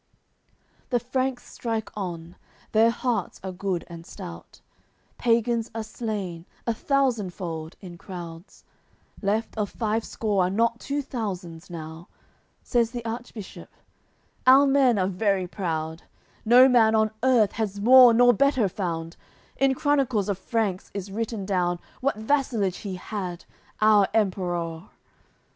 [0.01, 2.35] CXI The Franks strike on;
[2.71, 4.59] their hearts are good and stout.
[5.19, 8.63] Pagans are slain, a thousandfold, in crowds,
[9.21, 12.07] Left of five score are not two thousands now.
[12.63, 13.69] Says the Archbishop:
[14.47, 16.01] "Our men are very proud,
[16.45, 19.17] No man on earth has more nor better found.
[19.57, 23.45] In Chronicles of Franks is written down, What vassalage he had,
[23.81, 24.89] our Emperour."